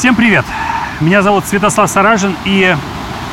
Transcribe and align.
Всем 0.00 0.14
привет! 0.14 0.46
Меня 1.02 1.20
зовут 1.20 1.44
Святослав 1.44 1.90
Саражин, 1.90 2.34
и 2.46 2.74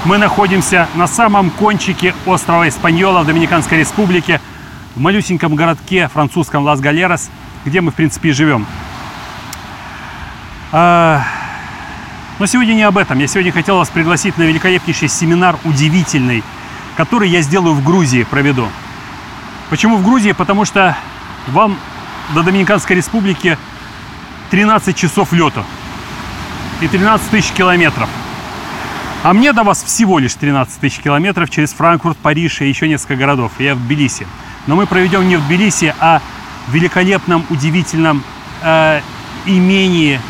мы 0.03 0.17
находимся 0.17 0.89
на 0.95 1.07
самом 1.07 1.49
кончике 1.49 2.13
острова 2.25 2.67
Испаньола 2.67 3.21
в 3.21 3.25
Доминиканской 3.25 3.77
Республике, 3.77 4.41
в 4.93 4.99
малюсеньком 4.99 5.55
городке 5.55 6.09
французском 6.09 6.65
Лас-Галерас, 6.65 7.29
где 7.63 7.79
мы, 7.79 7.91
в 7.91 7.95
принципе, 7.95 8.31
и 8.31 8.31
живем. 8.33 8.65
А, 10.73 11.23
Но 12.37 12.45
сегодня 12.47 12.73
не 12.73 12.83
об 12.83 12.97
этом. 12.97 13.17
Я 13.17 13.27
сегодня 13.27 13.53
хотел 13.53 13.77
вас 13.77 13.87
пригласить 13.87 14.37
на 14.37 14.43
великолепнейший 14.43 15.07
семинар, 15.07 15.55
удивительный, 15.63 16.43
который 16.97 17.29
я 17.29 17.39
сделаю 17.43 17.75
в 17.75 17.83
Грузии, 17.85 18.23
проведу. 18.23 18.67
Почему 19.69 19.95
в 19.95 20.03
Грузии? 20.03 20.33
Потому 20.33 20.65
что 20.65 20.97
вам 21.47 21.77
до 22.35 22.43
Доминиканской 22.43 22.97
Республики 22.97 23.57
13 24.49 24.93
часов 24.97 25.31
лету 25.31 25.63
и 26.81 26.87
13 26.87 27.29
тысяч 27.29 27.51
километров. 27.51 28.09
А 29.23 29.33
мне 29.33 29.51
до 29.51 29.63
вас 29.63 29.83
всего 29.83 30.19
лишь 30.19 30.35
13 30.35 30.79
тысяч 30.79 30.99
километров 30.99 31.49
через 31.49 31.73
Франкфурт, 31.73 32.17
Париж 32.17 32.61
и 32.61 32.69
еще 32.69 32.87
несколько 32.87 33.15
городов. 33.15 33.51
Я 33.59 33.75
в 33.75 33.79
Тбилиси. 33.79 34.27
Но 34.67 34.75
мы 34.75 34.85
проведем 34.85 35.27
не 35.27 35.37
в 35.37 35.45
Тбилиси, 35.45 35.93
а 35.99 36.21
в 36.67 36.73
великолепном, 36.73 37.45
удивительном 37.49 38.23
э, 38.61 39.01
имении, 39.45 40.21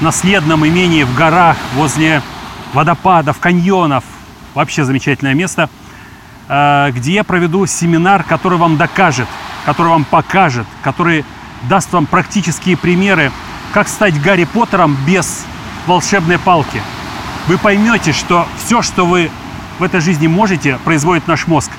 наследном 0.00 0.66
имении 0.66 1.04
в 1.04 1.14
горах, 1.14 1.56
возле 1.74 2.22
водопадов, 2.72 3.38
каньонов. 3.38 4.04
Вообще 4.54 4.84
замечательное 4.84 5.34
место, 5.34 5.70
э, 6.48 6.90
где 6.92 7.14
я 7.14 7.24
проведу 7.24 7.66
семинар, 7.66 8.24
который 8.24 8.58
вам 8.58 8.76
докажет, 8.76 9.28
который 9.64 9.88
вам 9.88 10.04
покажет, 10.04 10.66
который 10.82 11.24
даст 11.68 11.92
вам 11.92 12.06
практические 12.06 12.76
примеры, 12.76 13.30
как 13.72 13.88
стать 13.88 14.20
Гарри 14.20 14.44
Поттером 14.44 14.96
без 15.06 15.46
волшебной 15.86 16.38
палки. 16.38 16.82
Вы 17.46 17.58
поймете, 17.58 18.12
что 18.12 18.46
все, 18.56 18.82
что 18.82 19.04
вы 19.04 19.30
в 19.78 19.82
этой 19.82 20.00
жизни 20.00 20.26
можете, 20.26 20.78
производит 20.84 21.28
наш 21.28 21.46
мозг. 21.46 21.70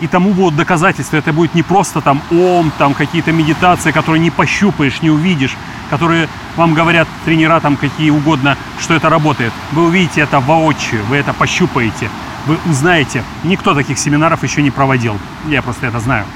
И 0.00 0.08
тому 0.08 0.32
будут 0.32 0.56
доказательства. 0.56 1.16
Это 1.16 1.32
будет 1.32 1.54
не 1.54 1.62
просто 1.62 2.00
там 2.00 2.20
ом, 2.30 2.72
там 2.78 2.94
какие-то 2.94 3.32
медитации, 3.32 3.92
которые 3.92 4.20
не 4.20 4.30
пощупаешь, 4.30 5.02
не 5.02 5.10
увидишь, 5.10 5.56
которые 5.88 6.28
вам 6.56 6.74
говорят 6.74 7.06
тренера 7.24 7.60
там 7.60 7.76
какие 7.76 8.10
угодно, 8.10 8.56
что 8.80 8.94
это 8.94 9.08
работает. 9.08 9.52
Вы 9.72 9.84
увидите 9.84 10.22
это 10.22 10.40
воочию, 10.40 11.04
вы 11.04 11.16
это 11.16 11.32
пощупаете, 11.32 12.10
вы 12.46 12.58
узнаете. 12.66 13.22
Никто 13.44 13.74
таких 13.74 13.98
семинаров 13.98 14.42
еще 14.42 14.62
не 14.62 14.70
проводил. 14.70 15.16
Я 15.46 15.62
просто 15.62 15.86
это 15.86 16.00
знаю. 16.00 16.26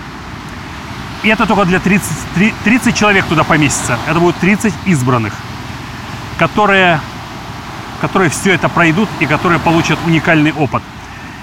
И 1.24 1.28
это 1.28 1.46
только 1.46 1.64
для 1.64 1.80
30, 1.80 2.06
30 2.62 2.96
человек 2.96 3.24
туда 3.24 3.42
поместится. 3.42 3.98
Это 4.06 4.20
будут 4.20 4.36
30 4.36 4.72
избранных, 4.86 5.34
которые, 6.38 7.00
которые 8.00 8.30
все 8.30 8.54
это 8.54 8.68
пройдут 8.68 9.08
и 9.20 9.26
которые 9.26 9.58
получат 9.58 9.98
уникальный 10.06 10.52
опыт. 10.52 10.82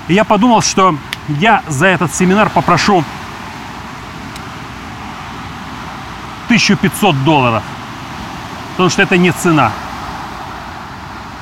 И 0.07 0.13
я 0.13 0.23
подумал, 0.23 0.61
что 0.61 0.97
я 1.27 1.63
за 1.67 1.87
этот 1.87 2.13
семинар 2.13 2.49
попрошу 2.49 3.03
1500 6.45 7.23
долларов. 7.23 7.63
Потому 8.71 8.89
что 8.89 9.01
это 9.01 9.17
не 9.17 9.31
цена. 9.31 9.71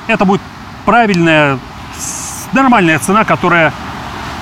Это 0.06 0.24
будет 0.24 0.40
правильная, 0.84 1.58
нормальная 2.52 2.98
цена, 2.98 3.24
которая 3.24 3.72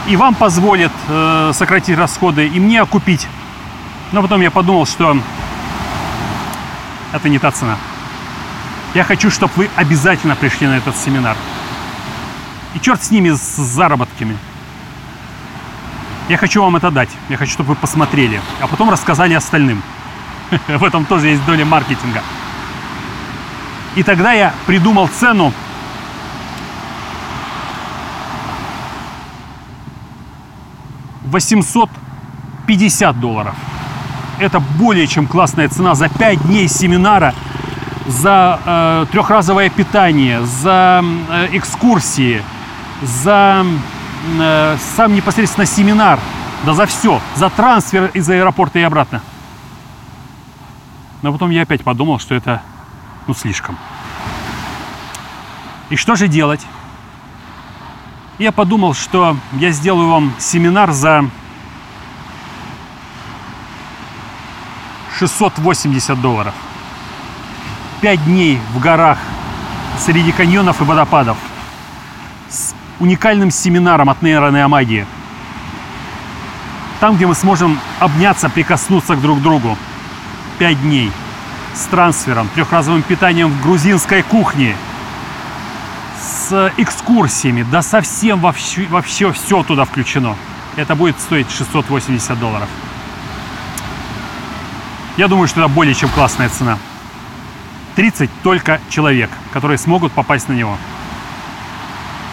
и 0.08 0.16
вам 0.16 0.34
позволит 0.34 0.90
э, 1.08 1.52
сократить 1.54 1.96
расходы, 1.96 2.46
и 2.46 2.60
мне 2.60 2.80
окупить. 2.80 3.28
Но 4.10 4.20
потом 4.20 4.40
я 4.40 4.50
подумал, 4.50 4.84
что 4.84 5.16
это 7.12 7.28
не 7.28 7.38
та 7.38 7.50
цена. 7.52 7.76
Я 8.94 9.04
хочу, 9.04 9.30
чтобы 9.30 9.52
вы 9.56 9.70
обязательно 9.76 10.36
пришли 10.36 10.66
на 10.66 10.76
этот 10.76 10.96
семинар. 10.96 11.36
И 12.74 12.80
черт 12.80 13.02
с 13.02 13.10
ними, 13.10 13.30
с 13.30 13.56
заработками. 13.56 14.36
Я 16.28 16.36
хочу 16.36 16.62
вам 16.62 16.76
это 16.76 16.90
дать. 16.90 17.10
Я 17.28 17.36
хочу, 17.36 17.52
чтобы 17.52 17.70
вы 17.70 17.74
посмотрели, 17.74 18.40
а 18.60 18.66
потом 18.66 18.90
рассказали 18.90 19.34
остальным. 19.34 19.82
В 20.68 20.84
этом 20.84 21.04
тоже 21.06 21.28
есть 21.28 21.44
доля 21.46 21.64
маркетинга. 21.64 22.22
И 23.94 24.02
тогда 24.02 24.32
я 24.32 24.54
придумал 24.66 25.08
цену 25.08 25.52
восемьсот 31.24 31.90
пятьдесят 32.66 33.18
долларов. 33.20 33.54
Это 34.38 34.60
более 34.60 35.06
чем 35.06 35.26
классная 35.26 35.68
цена 35.68 35.94
за 35.94 36.08
5 36.08 36.46
дней 36.46 36.68
семинара, 36.68 37.34
за 38.06 38.60
э, 38.64 39.06
трехразовое 39.10 39.70
питание, 39.70 40.44
за 40.44 41.04
э, 41.30 41.48
экскурсии, 41.52 42.42
за 43.02 43.64
э, 44.38 44.76
сам 44.96 45.14
непосредственно 45.14 45.66
семинар, 45.66 46.18
да 46.64 46.74
за 46.74 46.86
все, 46.86 47.20
за 47.36 47.50
трансфер 47.50 48.10
из 48.14 48.28
аэропорта 48.28 48.78
и 48.78 48.82
обратно. 48.82 49.20
Но 51.22 51.32
потом 51.32 51.50
я 51.50 51.62
опять 51.62 51.82
подумал, 51.82 52.18
что 52.18 52.34
это 52.34 52.62
ну 53.26 53.34
слишком. 53.34 53.78
И 55.90 55.96
что 55.96 56.16
же 56.16 56.26
делать? 56.26 56.66
Я 58.38 58.50
подумал, 58.50 58.94
что 58.94 59.36
я 59.52 59.70
сделаю 59.70 60.08
вам 60.08 60.32
семинар 60.38 60.90
за 60.92 61.24
680 65.18 66.20
долларов. 66.20 66.54
Пять 68.02 68.24
дней 68.24 68.60
в 68.74 68.80
горах 68.80 69.16
среди 69.96 70.32
каньонов 70.32 70.80
и 70.80 70.84
водопадов 70.84 71.36
с 72.50 72.74
уникальным 72.98 73.52
семинаром 73.52 74.10
от 74.10 74.22
нейронеомагии. 74.22 75.06
Там, 76.98 77.14
где 77.14 77.28
мы 77.28 77.36
сможем 77.36 77.78
обняться, 78.00 78.50
прикоснуться 78.50 79.14
к 79.14 79.20
друг 79.20 79.40
другу. 79.40 79.78
Пять 80.58 80.82
дней 80.82 81.12
с 81.76 81.84
трансфером, 81.84 82.48
трехразовым 82.56 83.02
питанием 83.02 83.50
в 83.50 83.62
грузинской 83.62 84.24
кухне, 84.24 84.74
с 86.20 86.72
экскурсиями, 86.78 87.62
да 87.62 87.82
совсем 87.82 88.40
вообще, 88.40 88.84
вообще 88.88 89.30
все 89.30 89.62
туда 89.62 89.84
включено. 89.84 90.34
Это 90.74 90.96
будет 90.96 91.20
стоить 91.20 91.52
680 91.52 92.36
долларов. 92.40 92.68
Я 95.16 95.28
думаю, 95.28 95.46
что 95.46 95.60
это 95.60 95.68
более 95.68 95.94
чем 95.94 96.08
классная 96.08 96.48
цена. 96.48 96.78
30 97.94 98.30
только 98.42 98.80
человек, 98.88 99.30
которые 99.52 99.78
смогут 99.78 100.12
попасть 100.12 100.48
на 100.48 100.52
него. 100.52 100.76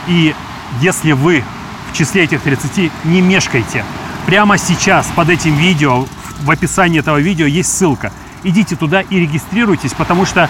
И 0.07 0.35
если 0.81 1.11
вы 1.11 1.43
в 1.91 1.97
числе 1.97 2.23
этих 2.23 2.41
30, 2.41 2.91
не 3.05 3.21
мешкайте. 3.21 3.83
Прямо 4.25 4.57
сейчас 4.57 5.07
под 5.15 5.29
этим 5.29 5.55
видео, 5.55 6.05
в 6.41 6.51
описании 6.51 6.99
этого 6.99 7.17
видео 7.17 7.45
есть 7.45 7.75
ссылка. 7.75 8.11
Идите 8.43 8.75
туда 8.75 9.01
и 9.01 9.19
регистрируйтесь, 9.19 9.93
потому 9.93 10.25
что 10.25 10.49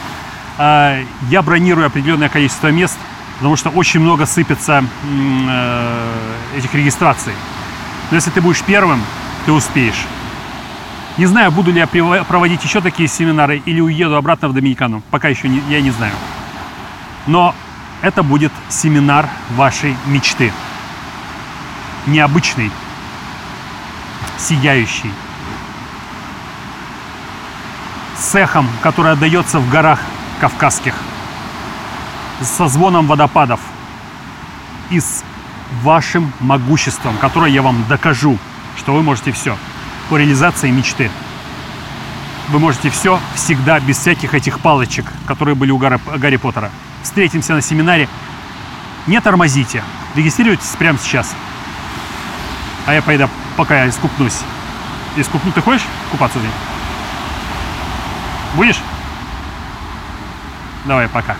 э, 0.57 1.03
я 1.29 1.41
бронирую 1.41 1.87
определенное 1.87 2.29
количество 2.29 2.67
мест, 2.67 2.97
потому 3.37 3.55
что 3.55 3.69
очень 3.69 4.01
много 4.01 4.25
сыпется 4.25 4.83
э, 5.03 6.57
этих 6.57 6.73
регистраций. 6.73 7.33
Но 8.11 8.15
если 8.15 8.31
ты 8.31 8.41
будешь 8.41 8.61
первым, 8.61 9.01
ты 9.45 9.51
успеешь. 9.51 10.05
Не 11.19 11.25
знаю, 11.25 11.51
буду 11.51 11.73
ли 11.73 11.79
я 11.79 12.23
проводить 12.23 12.63
еще 12.63 12.79
такие 12.79 13.09
семинары 13.09 13.61
или 13.65 13.81
уеду 13.81 14.15
обратно 14.15 14.47
в 14.47 14.53
Доминикану. 14.53 15.01
Пока 15.11 15.27
еще 15.27 15.49
не, 15.49 15.61
я 15.67 15.81
не 15.81 15.91
знаю. 15.91 16.13
Но 17.27 17.53
это 18.01 18.23
будет 18.23 18.53
семинар 18.69 19.27
вашей 19.57 19.97
мечты. 20.05 20.53
Необычный, 22.05 22.71
сияющий, 24.37 25.11
с 28.17 28.33
эхом, 28.35 28.69
который 28.81 29.11
отдается 29.11 29.59
в 29.59 29.69
горах 29.69 29.99
кавказских, 30.39 30.95
со 32.41 32.69
звоном 32.69 33.07
водопадов 33.07 33.59
и 34.89 35.01
с 35.01 35.25
вашим 35.83 36.31
могуществом, 36.39 37.17
которое 37.17 37.51
я 37.51 37.61
вам 37.61 37.83
докажу, 37.89 38.37
что 38.77 38.93
вы 38.93 39.03
можете 39.03 39.33
все 39.33 39.57
по 40.09 40.17
реализации 40.17 40.69
мечты. 40.71 41.09
Вы 42.49 42.59
можете 42.59 42.89
все 42.89 43.19
всегда, 43.35 43.79
без 43.79 43.97
всяких 43.99 44.33
этих 44.33 44.59
палочек, 44.59 45.05
которые 45.27 45.55
были 45.55 45.71
у 45.71 45.77
Гарри, 45.77 46.37
Поттера. 46.37 46.71
Встретимся 47.03 47.53
на 47.53 47.61
семинаре. 47.61 48.09
Не 49.05 49.21
тормозите. 49.21 49.83
Регистрируйтесь 50.15 50.75
прямо 50.77 50.97
сейчас. 50.97 51.35
А 52.87 52.93
я 52.93 53.01
пойду, 53.03 53.29
пока 53.55 53.83
я 53.83 53.89
искупнусь. 53.89 54.39
Искупну 55.15 55.51
ты 55.51 55.61
хочешь 55.61 55.85
купаться 56.11 56.39
здесь? 56.39 56.51
Будешь? 58.55 58.79
Давай, 60.85 61.07
пока. 61.07 61.35